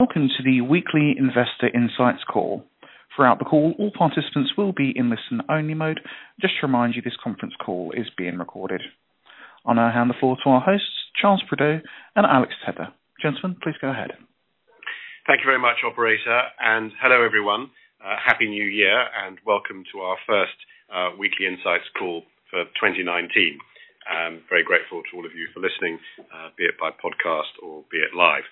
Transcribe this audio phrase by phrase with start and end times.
[0.00, 2.64] Welcome to the weekly Investor Insights call.
[3.12, 6.00] Throughout the call, all participants will be in listen-only mode.
[6.40, 8.80] Just to remind you, this conference call is being recorded.
[9.66, 10.88] I'll now hand the floor to our hosts,
[11.20, 11.84] Charles Prideaux
[12.16, 12.88] and Alex Tether.
[13.20, 14.16] Gentlemen, please go ahead.
[15.26, 17.68] Thank you very much, operator, and hello, everyone.
[18.00, 20.56] Uh, happy New Year, and welcome to our first
[20.88, 23.04] uh, weekly insights call for 2019.
[24.08, 26.00] I'm very grateful to all of you for listening,
[26.32, 28.48] uh, be it by podcast or be it live.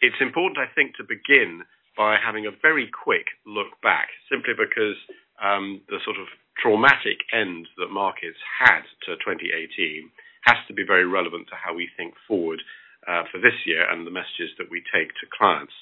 [0.00, 1.62] It's important, I think, to begin
[1.96, 4.96] by having a very quick look back, simply because
[5.40, 6.28] um, the sort of
[6.60, 10.10] traumatic end that markets had to 2018
[10.44, 12.60] has to be very relevant to how we think forward
[13.08, 15.72] uh, for this year and the messages that we take to clients.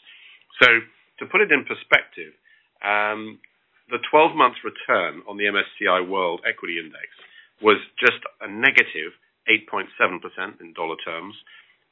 [0.62, 0.80] So,
[1.18, 2.34] to put it in perspective,
[2.82, 3.38] um,
[3.90, 7.10] the 12-month return on the MSCI World Equity Index
[7.62, 9.14] was just a negative
[9.48, 11.34] 8.7% in dollar terms.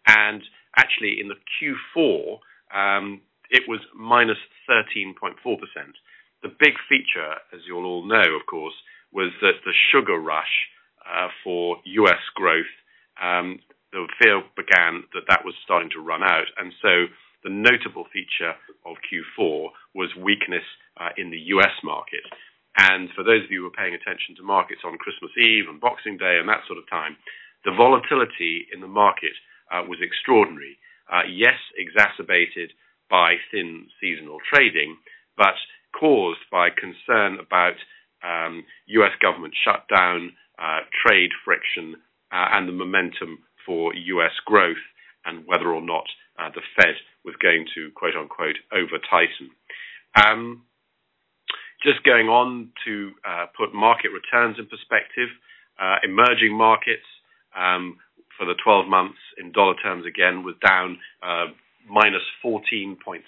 [0.07, 0.43] And
[0.77, 2.39] actually, in the Q4,
[2.75, 3.21] um,
[3.51, 4.39] it was minus
[4.69, 5.37] 13.4%.
[6.43, 8.75] The big feature, as you'll all know, of course,
[9.13, 10.67] was that the sugar rush
[11.07, 12.23] uh, for U.S.
[12.35, 12.73] growth,
[13.23, 13.61] um,
[13.93, 16.49] the fear began that that was starting to run out.
[16.57, 17.07] And so
[17.45, 20.65] the notable feature of Q4 was weakness
[20.97, 21.77] uh, in the U.S.
[21.85, 22.25] market.
[22.79, 25.81] And for those of you who are paying attention to markets on Christmas Eve and
[25.81, 27.21] Boxing Day and that sort of time,
[27.69, 29.37] the volatility in the market
[29.73, 30.77] Uh, was extraordinary.
[31.11, 32.73] Uh, yes, exacerbated
[33.09, 34.97] by thin seasonal trading,
[35.37, 35.57] but
[35.99, 37.77] caused by concern about
[38.23, 39.13] um, U.S.
[39.23, 41.97] government shutdown, uh, trade friction,
[42.31, 44.33] and the momentum for U.S.
[44.45, 44.85] growth,
[45.25, 46.05] and whether or not
[46.55, 49.51] the Fed was going to quote unquote, "over-tighten."
[50.23, 50.65] Um,
[51.83, 53.13] just going on to
[53.57, 55.29] put market returns in perspective.
[56.05, 57.07] Emerging markets
[57.57, 57.97] um,
[58.43, 61.55] for the 12 months in dollar terms, again, was down uh,
[61.87, 63.23] minus 14.6%.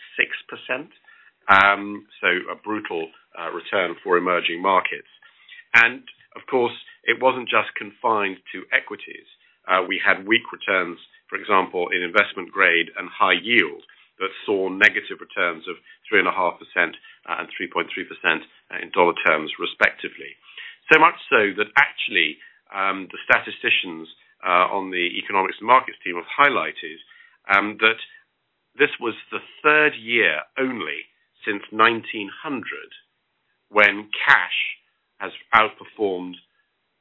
[1.46, 5.12] Um so a brutal uh, return for emerging markets.
[5.74, 6.02] And
[6.34, 6.74] of course,
[7.04, 9.28] it wasn't just confined to equities.
[9.68, 10.98] Uh, we had weak returns,
[11.28, 13.84] for example, in investment grade and high yield
[14.18, 15.76] that saw negative returns of
[16.10, 16.26] 3.5%
[16.74, 17.86] and 3.3%
[18.82, 20.32] in dollar terms, respectively.
[20.90, 22.38] So much so that actually,
[22.72, 24.08] um, the statisticians
[24.44, 27.00] Uh, on the economics and markets team have highlighted
[27.48, 27.96] um, that
[28.76, 31.08] this was the third year only
[31.46, 32.28] since 1900
[33.70, 34.76] when cash
[35.16, 36.36] has outperformed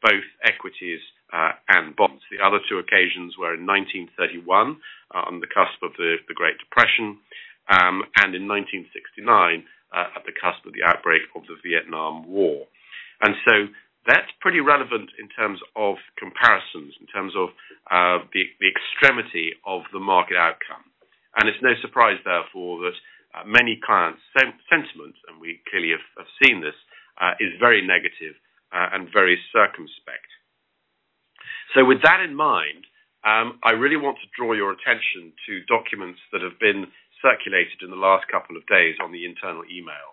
[0.01, 0.99] both equities
[1.33, 2.23] uh, and bonds.
[2.31, 4.79] The other two occasions were in 1931,
[5.11, 7.19] uh, on the cusp of the Great Depression,
[7.67, 12.65] um, and in 1969, at the cusp of the outbreak of the Vietnam War.
[14.05, 17.49] That's pretty relevant in terms of comparisons, in terms of
[17.89, 20.83] uh, the extremity of the market outcome.
[21.39, 22.97] And it's no surprise, therefore, that
[23.33, 26.75] uh, many clients' sentiment, and we clearly have seen this,
[27.19, 28.35] uh, is very negative
[28.73, 30.25] and very circumspect.
[31.77, 32.85] So, with that in mind,
[33.23, 36.91] um, I really want to draw your attention to documents that have been
[37.23, 40.11] circulated in the last couple of days on the internal email.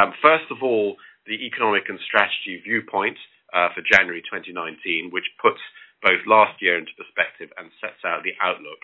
[0.00, 3.18] Um, first of all, the Economic and Strategy Viewpoint
[3.54, 5.60] uh, for January 2019, which puts
[6.02, 8.78] both last year into perspective and sets out the outlook.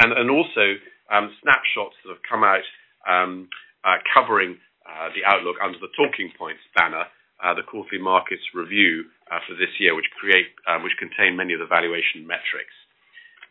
[0.00, 0.80] And also,
[1.12, 2.64] um, snapshots that have come out
[3.04, 3.50] um,
[3.84, 4.56] uh, covering
[4.86, 7.04] uh, the outlook under the Talking Points banner,
[7.56, 9.04] the Quarterly Markets Review
[9.48, 12.72] for this year, which contain many of the valuation metrics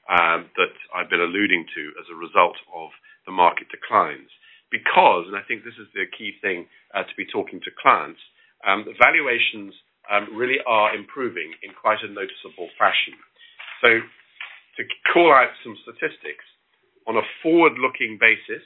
[0.08, 2.90] that I've been alluding to as a result of
[3.26, 4.30] the market declines.
[4.72, 8.22] Because, and I think this is the key thing uh, to be talking to clients,
[8.66, 9.74] um, valuations
[10.12, 13.18] um, really are improving in quite a noticeable fashion.
[13.82, 13.90] So,
[14.78, 14.82] to
[15.14, 16.46] call out some statistics,
[17.08, 18.64] on a forward-looking basis,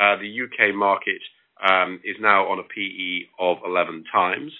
[0.00, 0.72] uh, the U.K.
[0.72, 1.20] market
[1.60, 4.52] um, is now on a PE of 11 times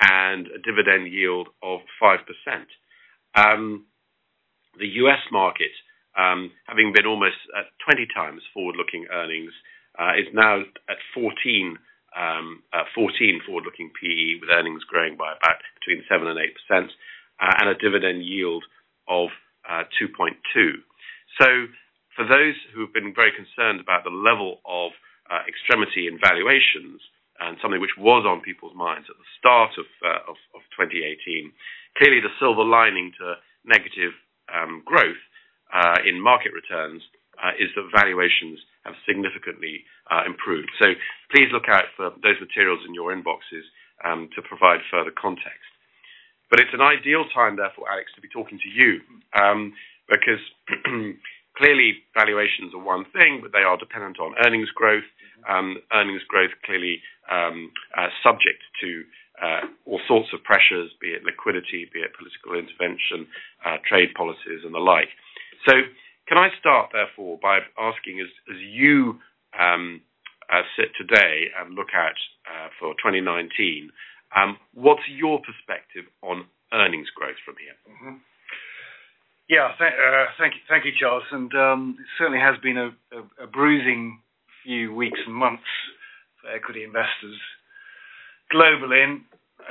[0.00, 2.18] and a dividend yield of 5%.
[4.78, 5.24] The U.S.
[5.32, 5.72] market,
[6.14, 9.52] having been almost at 20 times forward-looking earnings,
[9.96, 11.32] Uh, is now at 14
[12.12, 16.88] um, uh, forward-looking P/E, with earnings growing by about between 7 and 8%,
[17.40, 18.64] uh, and a dividend yield
[19.08, 19.28] of
[19.96, 20.36] 2.2%.
[22.16, 24.92] For those who have been very concerned about the level of
[25.48, 27.00] extremity in valuations,
[27.40, 29.84] and something which was on people's minds at the start of
[30.76, 31.52] 2018,
[31.96, 34.12] clearly the silver lining to negative
[34.52, 35.20] um, growth
[36.04, 37.04] in market returns
[37.36, 38.56] Uh, is that valuations
[38.88, 40.72] have significantly uh, improved.
[40.80, 40.96] So
[41.28, 43.68] please look out for those materials in your inboxes
[44.08, 45.68] um, to provide further context.
[46.48, 49.04] But it's an ideal time, therefore, Alex, to be talking to you,
[49.36, 49.76] um,
[50.08, 50.40] because
[51.60, 55.04] clearly valuations are one thing, but they are dependent on earnings growth.
[55.44, 59.04] Um, earnings growth clearly uh, subject to
[59.84, 63.28] all sorts of pressures, be it liquidity, be it political intervention,
[63.84, 65.12] trade policies, and the like.
[66.28, 69.18] Can I start, therefore, by asking, as you
[69.58, 70.00] um,
[70.50, 72.18] uh, sit today and look out
[72.50, 73.90] uh, for 2019,
[74.34, 77.78] um, what's your perspective on earnings growth from here?
[77.86, 78.18] Mm-hmm.
[79.48, 79.70] Yeah.
[79.78, 81.22] Uh, thank you, Charles.
[81.30, 84.18] And um it certainly has been a bruising
[84.64, 85.70] few weeks and months
[86.42, 87.38] for equity investors
[88.52, 89.22] globally.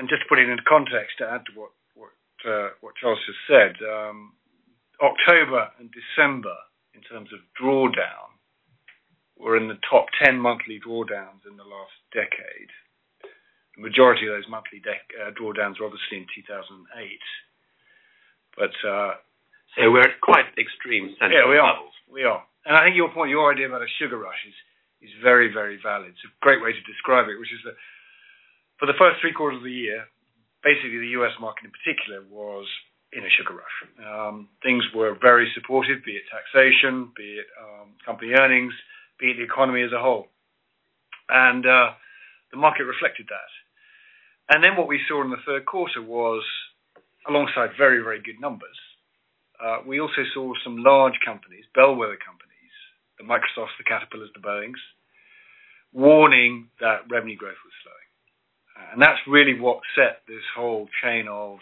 [0.07, 4.33] Just to put it into context, to add to what Charles just said, um,
[5.01, 6.55] October and December,
[6.93, 8.35] in terms of drawdown,
[9.37, 12.71] were in the top 10 monthly drawdowns in the last decade.
[13.75, 16.87] The majority of those monthly uh, drawdowns were obviously in 2008.
[18.55, 19.19] but uh,
[19.75, 21.91] so We're at quite extreme central levels.
[22.07, 22.43] Yeah, we are.
[22.63, 24.55] And I think your point, your idea about a sugar rush is
[25.03, 26.15] is very, very valid.
[26.15, 27.75] It's a great way to describe it, which is that
[28.79, 30.07] for the first three quarters of the year,
[30.63, 31.35] basically the U.S.
[31.37, 32.65] market in particular was
[33.15, 33.77] in a sugar rush.
[34.61, 38.73] Things were very supportive, be it taxation, be it um, company earnings,
[39.19, 40.27] be it the economy as a whole.
[41.29, 41.95] And uh,
[42.51, 43.51] the market reflected that.
[44.53, 46.43] And then what we saw in the third quarter was,
[47.27, 48.77] alongside very very good numbers,
[49.63, 52.75] uh, we also saw some large companies, bellwether companies,
[53.17, 54.81] the Microsofts, the Caterpillars, the Boeings,
[55.93, 58.91] warning that revenue growth was slowing.
[58.91, 61.59] And that's really what set this whole chain of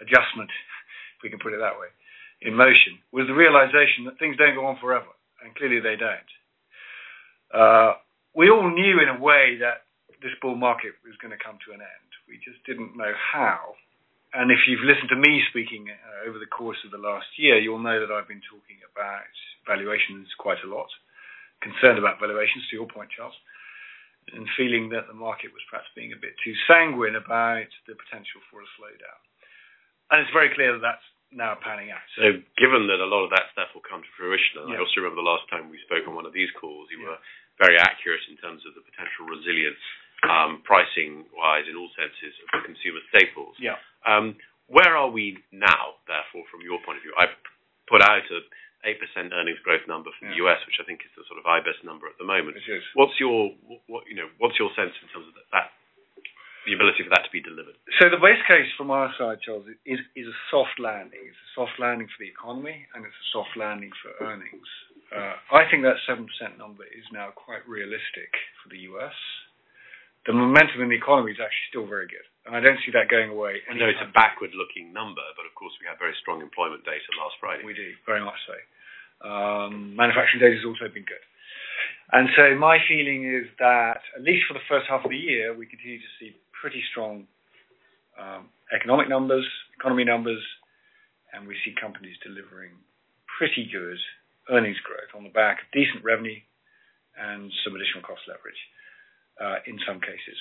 [0.00, 0.50] adjustment,
[1.16, 1.88] if we can put it that way,
[2.42, 5.12] in motion, was the realization that things don't go on forever,
[5.44, 6.30] and clearly they don't.
[7.52, 8.00] Uh,
[8.32, 9.90] We all knew in a way that
[10.22, 12.10] this bull market was going to come to an end.
[12.30, 13.74] We just didn't know how.
[14.30, 15.90] And if you've listened to me speaking
[16.22, 19.26] over the course of the last year, you'll know that I've been talking about
[19.66, 20.86] valuations quite a lot,
[21.58, 23.34] concerned about valuations, to your point, Charles,
[24.30, 28.38] and feeling that the market was perhaps being a bit too sanguine about the potential
[28.46, 29.20] for a slowdown.
[30.10, 32.02] And it's very clear that that's now panning out.
[32.18, 34.66] So given that a lot of that stuff will come to fruition.
[34.66, 37.06] Yeah I also remember the last time we spoke on one of these calls, you
[37.06, 37.18] were
[37.62, 39.78] very accurate in terms of the potential resilience,
[40.26, 43.54] um, pricing-wise, in all senses, of the consumer staples.
[43.62, 43.78] Yeah.
[44.70, 47.10] Where are we now, therefore, from your point of view?
[47.18, 47.34] I've
[47.90, 48.46] put out an
[48.86, 51.82] 8% earnings growth number for the U.S., which I think is the sort of IBES
[51.82, 52.54] number at the moment.
[52.54, 52.86] It is.
[52.94, 53.50] What's your
[53.90, 54.30] what you know?
[54.38, 55.34] What's your sense in terms of
[56.66, 57.76] the ability for that to be delivered?
[58.00, 61.20] So the base case from our side, Charles, is is a soft landing.
[61.24, 64.68] It's a soft landing for the economy, and it's a soft landing for earnings.
[65.10, 66.22] Uh, I think that 7%
[66.54, 68.30] number is now quite realistic
[68.62, 69.16] for the U.S.
[70.22, 73.10] The momentum in the economy is actually still very good, and I don't see that
[73.10, 73.58] going away.
[73.66, 77.08] I know it's a backward-looking number, but of course, we have very strong employment data
[77.18, 77.66] last Friday.
[77.66, 78.54] We do, very much so.
[79.26, 81.24] Um, manufacturing data has also been good.
[82.12, 85.54] And so my feeling is that, at least for the first half of the year,
[85.54, 87.26] we continue to see pretty strong
[88.20, 89.46] um, economic numbers,
[89.78, 90.42] economy numbers,
[91.32, 92.76] and we see companies delivering
[93.38, 93.98] pretty good
[94.52, 96.38] earnings growth on the back of decent revenue
[97.16, 98.60] and some additional cost leverage,
[99.40, 100.38] uh, in some cases.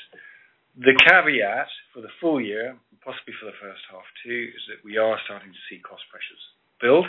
[0.77, 4.97] The caveat for the full year, possibly for the first half too, is that we
[4.97, 6.43] are starting to see cost pressures
[6.79, 7.07] build.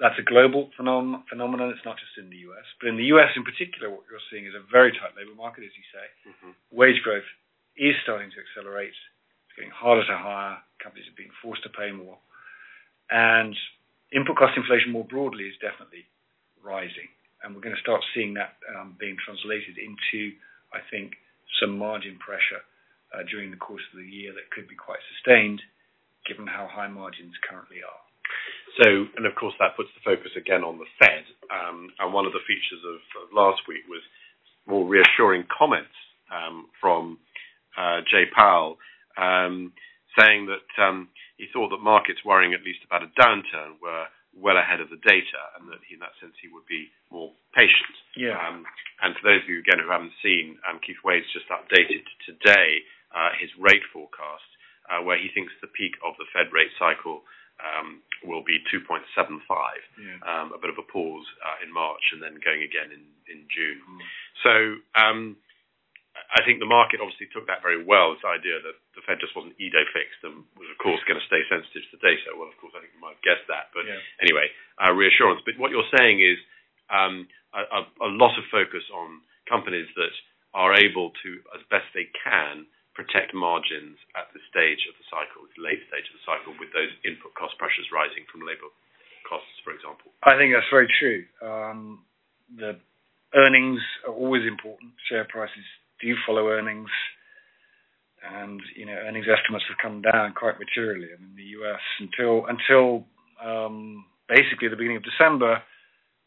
[0.00, 1.68] That's a global phenomenon.
[1.70, 2.64] It's not just in the U.S.
[2.80, 3.28] But in the U.S.
[3.36, 6.06] in particular, what you're seeing is a very tight labor market, as you say.
[6.72, 7.28] Wage growth
[7.76, 8.96] is starting to accelerate.
[9.48, 10.58] It's getting harder to hire.
[10.82, 12.16] Companies are being forced to pay more.
[13.12, 13.54] And
[14.12, 16.08] input cost inflation more broadly is definitely
[16.64, 17.12] rising.
[17.44, 20.32] And we're going to start seeing that um, being translated into,
[20.72, 21.20] I think,
[21.60, 22.64] some margin pressure
[23.12, 25.60] uh, during the course of the year that could be quite sustained
[26.26, 28.03] given how high margins currently are.
[28.82, 31.24] So, and of course, that puts the focus again on the Fed.
[31.50, 34.02] Um, and one of the features of of, last week was
[34.66, 35.94] more reassuring comments
[36.32, 37.18] um, from
[37.78, 38.78] uh, Jay Powell,
[39.16, 39.72] um,
[40.18, 40.64] saying that
[41.36, 44.98] he thought that markets worrying at least about a downturn were well ahead of the
[45.06, 47.94] data, and that in that sense, he would be more patient.
[48.18, 48.34] Yeah.
[49.02, 52.82] And for those of you, again, who haven't seen, Keith Wade's just updated today
[53.14, 54.46] uh, his rate forecast,
[54.90, 57.22] uh, where he thinks the peak of the Fed rate cycle
[58.24, 59.04] will be 2.75.
[60.00, 60.48] Yeah.
[60.54, 63.80] A bit of a pause uh, in March and then going again in in June.
[64.42, 64.52] So
[65.00, 65.36] um
[66.14, 69.34] I think the market obviously took that very well, this idea that the Fed just
[69.34, 72.30] wasn't edo-fixed and was, of course, going to stay sensitive to the data.
[72.38, 73.74] Well, of course, I think you might have guessed that.
[73.74, 73.98] Yeah.
[74.22, 74.46] Anyway,
[74.78, 75.42] uh, reassurance.
[75.42, 76.38] But what you're saying is
[76.90, 80.14] a lot of focus on companies that
[80.54, 85.42] are able to, as best they can, protect margins at the stage of the cycle,
[85.44, 88.70] this late stage of the cycle, with those input cost pressures rising from labor.
[89.26, 90.14] costs, for example?
[90.22, 91.26] I think that's very true.
[91.42, 92.04] Um,
[92.54, 92.78] the
[93.34, 94.94] earnings are always important.
[95.10, 95.64] Share prices
[96.00, 96.90] do follow earnings,
[98.22, 101.82] and you know earnings estimates have come down quite materially in the U.S.
[102.00, 103.08] until until
[103.42, 105.62] um, basically the beginning of December.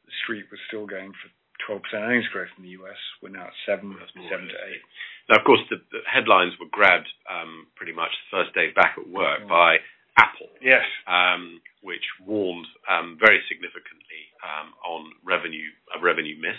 [0.05, 1.27] The street was still going for
[1.67, 2.97] 12% earnings growth in the U.S.
[3.21, 3.95] We're now at seven,
[4.31, 4.83] seven to eight.
[5.29, 9.07] Now, of course, the, headlines were grabbed um, pretty much the first day back at
[9.07, 9.83] work by
[10.17, 10.47] Apple.
[10.63, 10.87] Yes.
[11.05, 16.57] Um, which warned um, very significantly um, on revenue a revenue miss.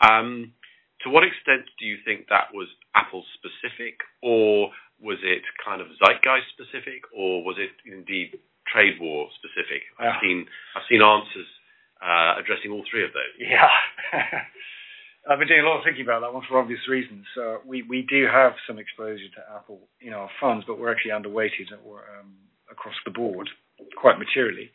[0.00, 0.52] Um,
[1.02, 4.70] to what extent do you think that was Apple specific, or
[5.00, 8.36] was it kind of zeitgeist specific, or was it indeed
[8.68, 9.82] trade war specific?
[9.98, 10.14] Yeah.
[10.14, 10.46] I've seen
[10.76, 11.48] I've seen answers
[12.02, 13.34] uh, addressing all three of those.
[13.38, 13.68] Yeah.
[15.28, 17.26] I've been doing a lot of thinking about that one for obvious reasons.
[17.36, 21.12] Uh, we we do have some exposure to Apple in our funds, but we're actually
[21.12, 22.40] underweighted um,
[22.70, 23.48] across the board
[24.00, 24.72] quite materially.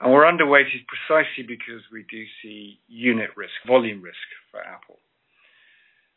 [0.00, 4.98] And we're underweighted precisely because we do see unit risk, volume risk for Apple.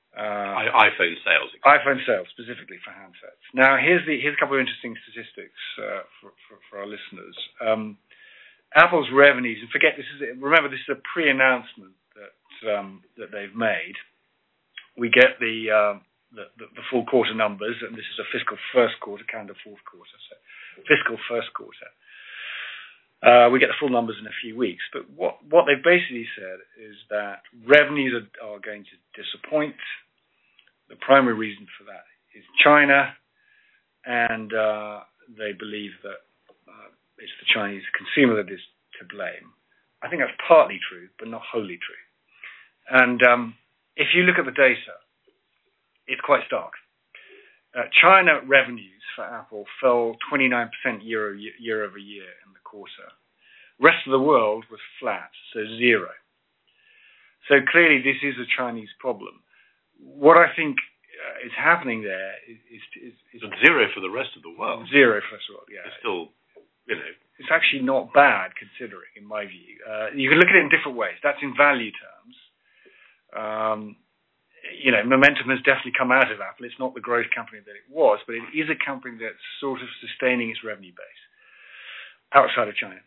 [0.09, 1.53] Uh, iPhone sales.
[1.63, 3.39] iPhone sales specifically for handsets.
[3.53, 7.37] Now, here's the here's a couple of interesting statistics uh, for, for, for our listeners.
[7.61, 7.97] Um,
[8.75, 13.55] Apple's revenues, and forget this is remember this is a pre-announcement that um, that they've
[13.55, 13.97] made,
[14.97, 15.95] we get the, uh,
[16.35, 19.81] the, the, the full quarter numbers, and this is a fiscal first quarter, calendar fourth
[19.87, 20.35] quarter, so
[20.85, 21.89] fiscal first quarter.
[23.19, 26.27] Uh, we get the full numbers in a few weeks, but what what they've basically
[26.39, 29.75] said is that revenues are, are going to disappoint.
[30.87, 33.11] The primary reason for that is China,
[34.05, 34.99] and uh,
[35.37, 36.23] they believe that
[37.21, 38.61] it's the Chinese consumer that is
[38.99, 39.53] to blame.
[40.01, 42.03] I think that's partly true, but not wholly true.
[42.89, 43.55] And um,
[43.95, 44.95] if you look at the data,
[46.07, 46.73] it's quite stark.
[47.77, 50.69] Uh, China revenues for Apple fell 29%
[51.01, 53.13] year, year over year in the quarter.
[53.79, 56.09] Rest of the world was flat, so zero.
[57.47, 59.41] So clearly, this is a Chinese problem.
[59.99, 60.77] What I think
[61.19, 64.87] uh, is happening there is, is, is, is zero for the rest of the world.
[64.91, 65.71] Zero for the rest of the world.
[65.71, 66.31] Yeah, it's still,
[66.89, 69.77] you know, it's actually not bad considering, in my view.
[69.85, 71.15] Uh, you can look at it in different ways.
[71.21, 72.35] That's in value terms.
[73.29, 73.79] Um,
[74.75, 76.65] you know, momentum has definitely come out of Apple.
[76.65, 79.79] It's not the growth company that it was, but it is a company that's sort
[79.79, 81.23] of sustaining its revenue base
[82.33, 82.99] outside of China.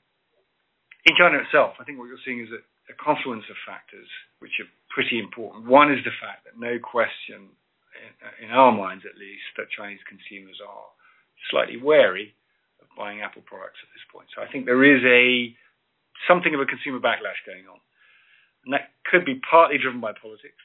[1.05, 4.09] In China itself, I think what you're seeing is a, a confluence of factors
[4.39, 5.67] which are pretty important.
[5.67, 7.53] One is the fact that no question,
[7.99, 10.89] in, in our minds at least, that Chinese consumers are
[11.51, 12.33] slightly wary
[12.96, 14.28] buying Apple products at this point.
[14.34, 15.54] So I think there is a
[16.28, 17.80] something of a consumer backlash going on.
[18.64, 20.62] And that could be partly driven by politics.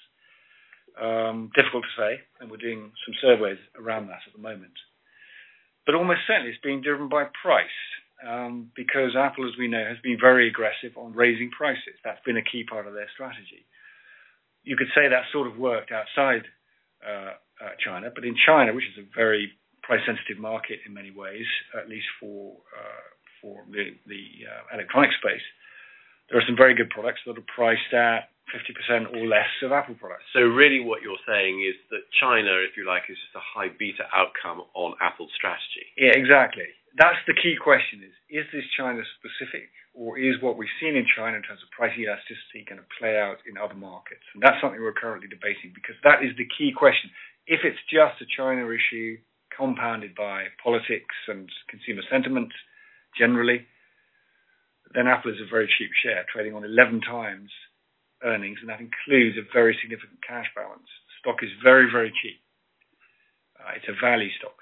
[0.98, 4.74] Um, difficult to say, and we're doing some surveys around that at the moment.
[5.86, 7.78] But almost certainly it's being driven by price,
[8.26, 12.02] um, because Apple, as we know, has been very aggressive on raising prices.
[12.04, 13.70] That's been a key part of their strategy.
[14.64, 16.50] You could say that sort of worked outside
[17.06, 19.54] uh, uh, China, but in China, which is a very
[19.88, 21.48] price-sensitive market in many ways,
[21.80, 23.08] at least for uh,
[23.42, 25.46] for the, the uh, electronic space,
[26.28, 29.96] there are some very good products that are priced at 50% or less of Apple
[29.96, 30.28] products.
[30.32, 33.72] So really what you're saying is that China, if you like, is just a high
[33.72, 35.88] beta outcome on Apple's strategy.
[35.96, 36.68] Yeah, exactly.
[36.96, 41.06] That's the key question is, is this China specific or is what we've seen in
[41.12, 44.24] China in terms of price elasticity going to play out in other markets?
[44.34, 47.12] And that's something we're currently debating because that is the key question.
[47.46, 49.20] If it's just a China issue
[49.56, 52.52] compounded by politics and consumer sentiment
[53.18, 53.66] generally,
[54.94, 57.52] then Apple is a very cheap share, trading on 11 times
[58.24, 60.88] earnings, and that includes a very significant cash balance.
[61.20, 62.40] Stock is very, very cheap.
[63.60, 64.56] Uh, it's a value stock.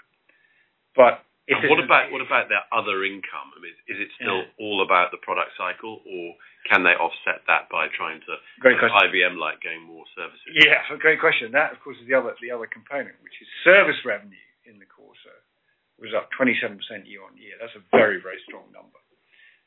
[0.95, 3.53] But what about what about their other income?
[3.53, 4.63] I mean, is it still yeah.
[4.63, 6.33] all about the product cycle, or
[6.65, 8.97] can they offset that by trying to great question.
[8.97, 10.41] IBM like getting more services?
[10.57, 11.51] Yeah, great question.
[11.53, 14.89] That of course is the other the other component, which is service revenue in the
[14.89, 15.37] quarter
[15.95, 17.55] was up 27% year on year.
[17.57, 18.99] That's a very very strong number.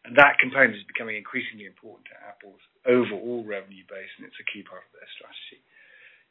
[0.07, 4.47] And that component is becoming increasingly important to Apple's overall revenue base, and it's a
[4.47, 5.61] key part of their strategy.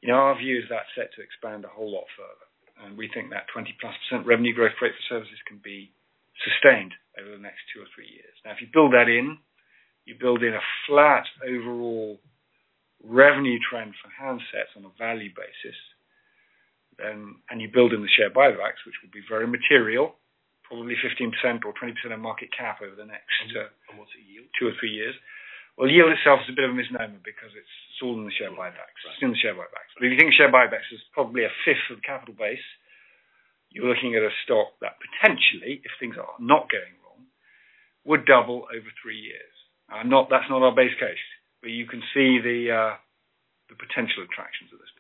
[0.02, 2.48] You know, our view is that's set to expand a whole lot further,
[2.86, 5.92] and we think that 20 plus percent revenue growth rate for services can be
[6.46, 8.34] sustained over the next two or three years.
[8.46, 9.42] Now, if you build that in,
[10.06, 12.22] you build in a flat overall
[13.04, 15.78] revenue trend for handsets on a value basis,
[16.98, 20.18] then, and you build in the share buybacks, which will be very material,
[20.66, 21.32] probably 15%
[21.64, 23.70] or 20% of market cap over the next uh,
[24.60, 25.16] two or three years.
[25.78, 28.34] Well, yield itself is a bit of a misnomer because it's, it's all in the
[28.34, 28.98] share buybacks.
[29.06, 29.14] Right.
[29.14, 29.94] It's in the share buybacks.
[29.94, 32.66] But if you think share buybacks is probably a fifth of the capital base,
[33.70, 37.30] you're looking at a stock that potentially, if things are not going wrong,
[38.10, 39.54] would double over three years.
[39.86, 41.22] Uh, not that's not our base case,
[41.62, 42.94] but you can see the uh,
[43.70, 44.97] the potential attractions at this.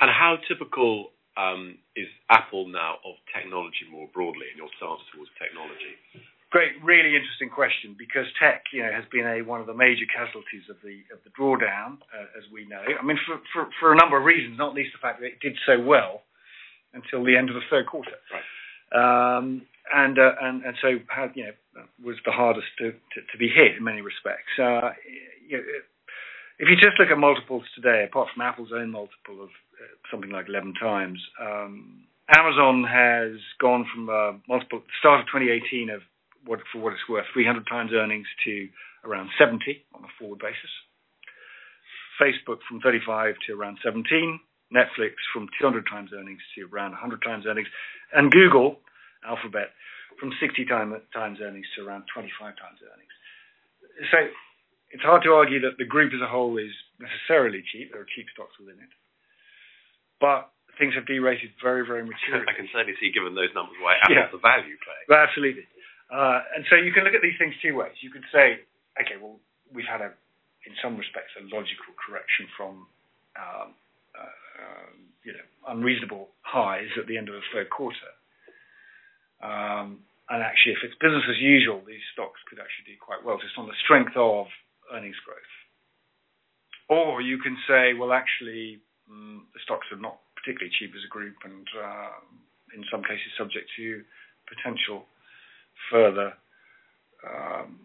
[0.00, 5.30] And how typical um, is Apple now of technology more broadly in your stance towards
[5.36, 5.94] technology?
[6.50, 10.02] Great, really interesting question because tech, you know, has been a one of the major
[10.10, 12.82] casualties of the of the drawdown, uh, as we know.
[12.82, 15.38] I mean, for, for for a number of reasons, not least the fact that it
[15.38, 16.26] did so well
[16.92, 18.18] until the end of the third quarter.
[18.34, 18.42] Right.
[18.90, 19.62] Um,
[19.94, 21.54] and, uh, and and so had, you know
[22.02, 24.50] was the hardest to, to, to be hit in many respects.
[24.58, 24.90] Uh,
[25.46, 25.64] you know,
[26.58, 29.48] if you just look at multiples today, apart from Apple's own multiple of
[30.10, 36.00] something like 11 times, um, Amazon has gone from a multiple start of 2018 of
[36.46, 38.68] what, for what it's worth, 300 times earnings to
[39.04, 40.70] around 70 on a forward basis.
[42.20, 44.38] Facebook from 35 to around 17.
[44.70, 47.66] Netflix from 200 times earnings to around 100 times earnings.
[48.14, 48.78] And Google,
[49.26, 49.74] Alphabet,
[50.20, 53.14] from 60 time, times earnings to around 25 times earnings.
[54.12, 54.18] So
[54.90, 56.70] it's hard to argue that the group as a whole is
[57.00, 57.90] necessarily cheap.
[57.90, 58.92] There are cheap stocks within it.
[60.20, 62.46] But things have derated very, very materially.
[62.52, 64.32] I can certainly see, given those numbers, why Apple's yeah.
[64.32, 65.00] the value play.
[65.08, 65.66] Well, absolutely.
[66.12, 67.96] Uh, and so you can look at these things two ways.
[68.00, 68.64] You could say,
[69.00, 69.40] okay, well,
[69.72, 70.10] we've had a,
[70.66, 72.84] in some respects, a logical correction from,
[73.38, 73.68] um,
[74.12, 78.10] uh, um, you know, unreasonable highs at the end of the third quarter.
[79.40, 83.38] Um, and actually, if it's business as usual, these stocks could actually do quite well
[83.38, 84.46] just on the strength of
[84.92, 85.54] earnings growth.
[86.90, 91.10] Or you can say, well, actually, mm, the stocks are not particularly cheap as a
[91.10, 92.14] group and uh,
[92.74, 94.06] in some cases subject to
[94.46, 95.04] potential
[95.90, 96.32] further
[97.26, 97.76] um,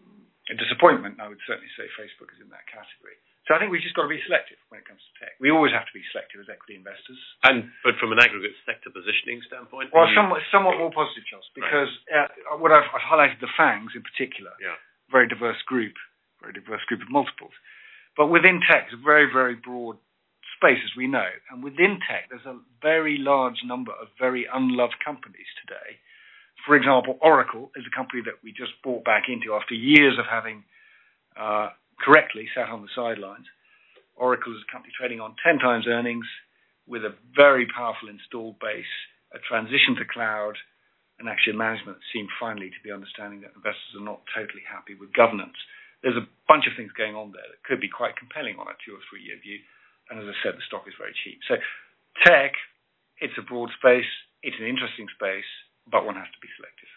[0.54, 3.18] disappointment, I would certainly say Facebook is in that category.
[3.46, 5.38] So I think we've just got to be selective when it comes to tech.
[5.38, 7.18] We always have to be selective as equity investors.
[7.46, 11.90] And but from an aggregate sector positioning standpoint, well, somewhat somewhat more positive, Charles, because
[12.10, 12.26] right.
[12.26, 14.74] uh, what I've, I've, highlighted the FANGs in particular, yeah.
[15.14, 15.94] very diverse group,
[16.42, 17.54] very diverse group of multiples.
[18.18, 20.02] But within tech, it's a very very broad
[20.56, 24.96] space, as we know, and within tech, there's a very large number of very unloved
[25.04, 26.00] companies today
[26.66, 30.26] for example, Oracle is a company that we just bought back into after years of
[30.26, 30.64] having
[31.38, 31.70] uh,
[32.02, 33.46] correctly sat on the sidelines.
[34.18, 36.26] Oracle is a company trading on 10 times earnings
[36.90, 38.90] with a very powerful installed base,
[39.30, 40.58] a transition to cloud,
[41.22, 45.14] and actually management seem finally to be understanding that investors are not totally happy with
[45.14, 45.56] governance.
[46.02, 48.76] There's a bunch of things going on there that could be quite compelling on a
[48.82, 49.62] two or three year view.
[50.10, 51.42] And as I said, the stock is very cheap.
[51.50, 51.58] So
[52.24, 52.54] tech,
[53.18, 54.08] it's a broad space,
[54.42, 55.48] it's an interesting space,
[55.90, 56.90] but one has to be selective.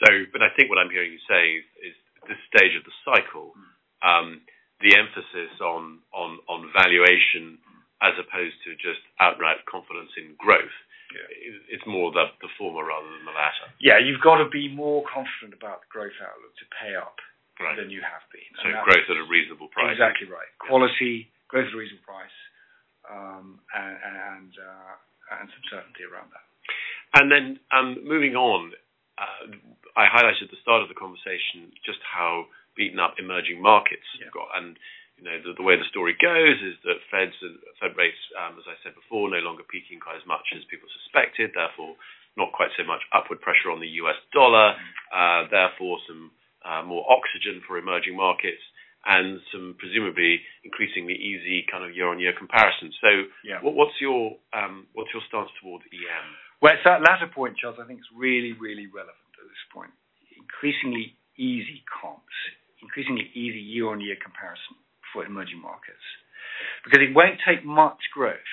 [0.00, 2.84] So, but I think what I'm hearing you say is, is at this stage of
[2.84, 3.68] the cycle, mm.
[4.04, 4.28] um,
[4.84, 7.80] the emphasis on, on, on valuation mm.
[8.04, 10.76] as opposed to just outright confidence in growth.
[11.14, 11.72] Yeah.
[11.72, 13.70] It's more the, the former rather than the latter.
[13.78, 17.22] Yeah, you've got to be more confident about the growth outlook to pay up
[17.62, 17.78] right.
[17.78, 18.50] than you have been.
[18.58, 19.96] So growth at a reasonable price.
[19.96, 20.50] Exactly right.
[20.58, 22.36] Quality, growth at a reasonable price,
[23.10, 24.94] and and, uh,
[25.40, 26.46] and some certainty around that.
[27.14, 28.72] And then um, moving on,
[29.16, 29.56] uh,
[29.96, 34.28] I highlighted at the start of the conversation just how beaten up emerging markets yeah.
[34.34, 34.52] got.
[34.52, 34.76] And
[35.16, 38.60] you know the, the, way the story goes is that Fed's and Fed rates, um,
[38.60, 41.56] as I said before, no longer peaking quite as much as people suspected.
[41.56, 41.96] Therefore,
[42.36, 44.20] not quite so much upward pressure on the U.S.
[44.36, 44.76] dollar.
[45.08, 46.28] Uh, therefore, some
[46.60, 48.60] uh, more oxygen for emerging markets
[49.06, 52.98] and some presumably increasingly easy kind of year-on-year comparisons.
[52.98, 53.62] So, yeah.
[53.62, 56.26] what, what's your um, what's your stance towards EM?
[56.58, 59.94] Well, it's that latter point, Charles, I think is really, really relevant at this point.
[60.34, 62.34] Increasingly easy comps,
[62.82, 64.80] increasingly easy year-on-year comparison
[65.12, 66.02] for emerging markets.
[66.82, 68.50] Because it won't take much growth,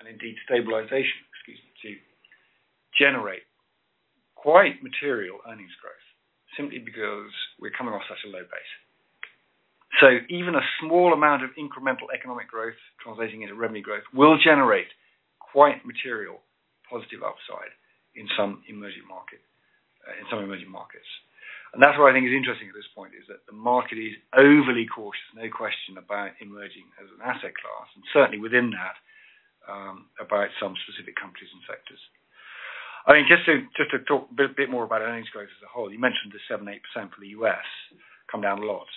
[0.00, 1.90] and indeed stabilization, excuse me, to
[2.96, 3.44] generate
[4.34, 6.06] quite material earnings growth,
[6.56, 7.30] simply because
[7.60, 8.74] we're coming off such a low base.
[10.00, 14.90] So even a small amount of incremental economic growth translating into revenue growth will generate
[15.38, 16.42] quite material
[16.90, 17.70] positive upside
[18.18, 19.42] in some emerging market,
[20.02, 21.06] uh, in some emerging markets.
[21.74, 24.14] And that's what I think is interesting at this point is that the market is
[24.30, 28.94] overly cautious, no question, about emerging as an asset class, and certainly within that,
[29.66, 31.98] um, about some specific countries and sectors.
[33.10, 35.66] I mean, just to just to talk a bit, bit more about earnings growth as
[35.66, 37.66] a whole, you mentioned the seven eight percent for the US,
[38.30, 38.88] come down a lot.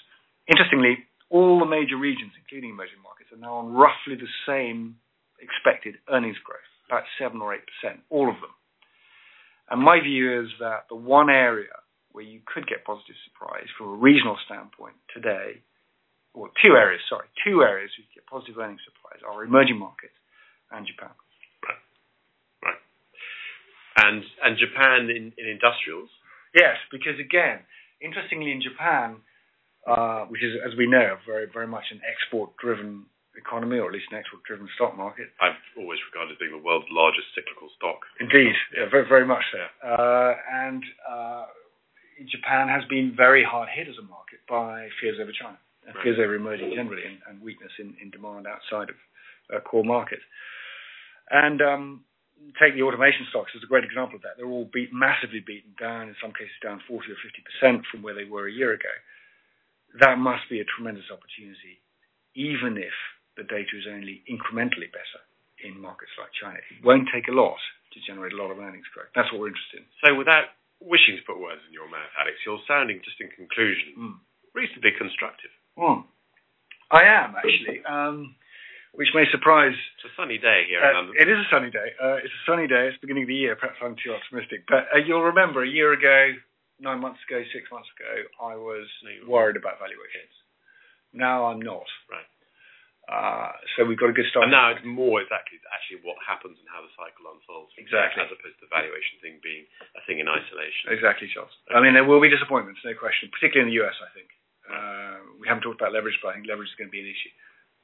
[0.48, 4.96] Interestingly, all the major regions, including emerging markets, are now on roughly the same
[5.40, 7.60] expected earnings growth about 7 or 8%,
[8.10, 8.56] all of them.
[9.70, 11.76] And my view is that the one area
[12.16, 15.60] where you could get positive surprise from a regional standpoint today,
[16.34, 20.16] or two areas, sorry, two areas you get positive earnings surprise are emerging markets
[20.72, 21.12] and Japan.
[21.60, 21.84] Right.
[22.64, 22.82] Right.
[24.00, 26.08] And and Japan in, in industrials?
[26.56, 27.68] Yes, because again,
[28.02, 29.18] Interestingly, in Japan,
[29.88, 33.06] uh, which is, as we know, very very much an export-driven
[33.38, 35.30] economy, or at least an export-driven stock market.
[35.40, 38.04] I've always regarded as being the world's largest cyclical stock.
[38.20, 39.64] Indeed, yeah, very very much so.
[39.80, 41.46] Uh, and uh,
[42.26, 46.04] Japan has been very hard hit as a market by fears over China, and right.
[46.04, 48.98] fears over emerging generally, and, and weakness in, in, demand outside of
[49.54, 50.26] uh, core markets.
[51.30, 52.04] And um,
[52.58, 54.36] take the automation stocks as a great example of that.
[54.38, 58.02] They're all beat, massively beaten down, in some cases down 40 or 50 percent from
[58.02, 58.92] where they were a year ago.
[60.00, 61.82] That must be a tremendous opportunity,
[62.36, 62.94] even if
[63.38, 65.22] the data is only incrementally better
[65.66, 66.58] in markets like China.
[66.58, 67.58] It won't take a lot
[67.94, 69.10] to generate a lot of earnings growth.
[69.18, 69.88] That's what we're interested in.
[70.06, 73.98] So, without wishing to put words in your mouth, Alex, you're sounding just in conclusion
[73.98, 74.18] mm.
[74.54, 75.54] reasonably constructive.
[75.78, 76.06] Mm.
[76.92, 77.82] I am actually.
[77.86, 78.38] Um,
[78.98, 79.78] which may surprise.
[79.78, 81.16] It's a sunny day here uh, in London.
[81.22, 81.94] It is a sunny day.
[82.02, 82.90] Uh, it's a sunny day.
[82.90, 83.54] It's the beginning of the year.
[83.54, 84.66] Perhaps I'm too optimistic.
[84.66, 86.34] But uh, you'll remember a year ago,
[86.80, 90.34] nine months ago, six months ago, I was no, worried about valuations.
[91.14, 91.88] Now I'm not.
[92.10, 92.30] Right.
[93.08, 94.52] Uh, so we've got a good start.
[94.52, 97.72] And now it's more exactly actually what happens and how the cycle unfolds.
[97.80, 98.20] Exactly.
[98.20, 99.64] As opposed to the valuation thing being
[99.96, 100.92] a thing in isolation.
[100.92, 101.56] Exactly, Charles.
[101.72, 101.80] Okay.
[101.80, 104.30] I mean, there will be disappointments, no question, particularly in the US, I think.
[104.68, 107.08] Uh, we haven't talked about leverage, but I think leverage is going to be an
[107.08, 107.32] issue.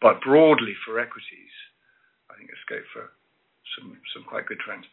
[0.03, 1.55] But broadly for equities,
[2.27, 3.07] I think there's scope for
[3.79, 4.83] some some quite good trends.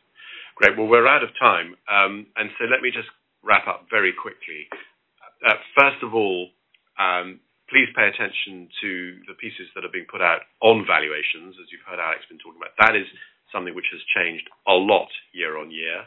[0.55, 0.79] Great.
[0.79, 3.11] Well, we're out of time, um, and so let me just
[3.43, 4.69] wrap up very quickly.
[5.41, 6.51] Uh, first of all,
[7.01, 8.91] um, please pay attention to
[9.31, 12.61] the pieces that are being put out on valuations, as you've heard Alex been talking
[12.61, 12.75] about.
[12.83, 13.07] That is
[13.55, 16.05] something which has changed a lot year on year.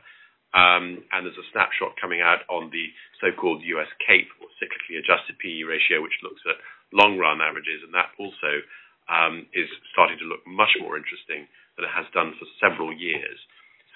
[0.53, 5.39] Um, and there's a snapshot coming out on the so-called US CAPE, or cyclically adjusted
[5.41, 6.61] PE ratio, which looks at
[6.93, 8.61] long-run averages, and that also
[9.09, 13.39] um, is starting to look much more interesting than it has done for several years.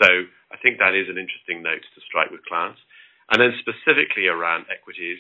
[0.01, 0.09] So
[0.49, 2.81] I think that is an interesting note to strike with clients.
[3.31, 5.19] And then specifically around equities,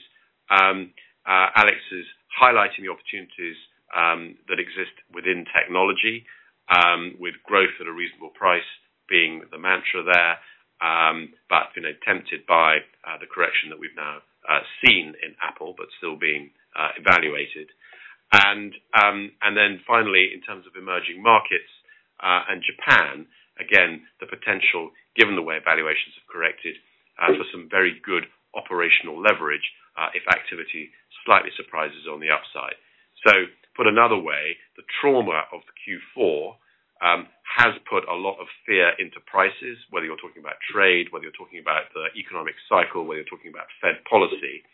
[0.49, 0.93] um,
[1.27, 3.57] uh, Alex is highlighting the opportunities
[3.91, 6.23] um, that exist within technology,
[6.71, 8.67] um, with growth at a reasonable price
[9.09, 10.35] being the mantra there,
[10.83, 15.35] um, but you know, tempted by uh, the correction that we've now uh, seen in
[15.41, 17.71] Apple, but still being uh, evaluated.
[18.31, 21.71] And um, and then finally, in terms of emerging markets
[22.19, 26.75] uh, and Japan, again, the potential, given the way valuations have corrected,
[27.25, 29.65] for some very good operational leverage
[29.97, 30.93] uh, if activity
[31.25, 32.77] slightly surprises on the upside.
[33.25, 36.57] So, put another way, the trauma of the Q4
[37.01, 41.25] um, has put a lot of fear into prices, whether you're talking about trade, whether
[41.25, 44.65] you're talking about the economic cycle, whether you're talking about Fed policy,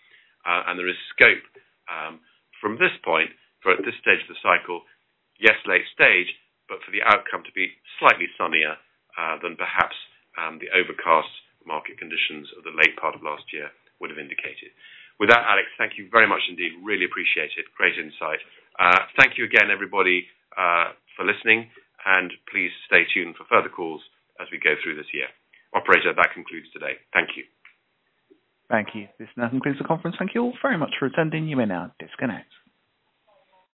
[0.47, 1.43] uh, and there is scope
[1.87, 2.19] um,
[2.59, 3.31] from this point
[3.63, 4.83] for at this stage of the cycle,
[5.39, 6.31] yes, late stage,
[6.67, 8.75] but for the outcome to be slightly sunnier
[9.19, 9.95] uh, than perhaps
[10.39, 11.31] um, the overcast
[11.65, 14.71] market conditions of the late part of last year would have indicated.
[15.19, 16.73] With that, Alex, thank you very much indeed.
[16.81, 17.69] Really appreciate it.
[17.77, 18.41] Great insight.
[18.79, 20.25] Uh, thank you again, everybody,
[20.57, 21.69] uh, for listening,
[22.05, 24.01] and please stay tuned for further calls
[24.41, 25.29] as we go through this year.
[25.73, 26.97] Operator, that concludes today.
[27.13, 27.45] Thank you.
[28.69, 29.07] Thank you.
[29.19, 30.15] This now concludes the conference.
[30.17, 31.47] Thank you all very much for attending.
[31.47, 32.49] You may now disconnect.